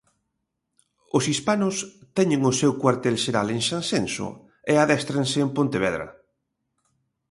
Os 1.17 1.23
hispanos 1.31 1.75
teñen 2.17 2.41
o 2.51 2.53
seu 2.59 2.71
cuartel 2.81 3.15
xeral 3.23 3.47
en 3.55 3.61
Sanxenxo 3.69 4.27
e 4.71 4.73
adéstranse 4.77 5.37
en 5.45 5.49
Pontevedra. 5.57 6.07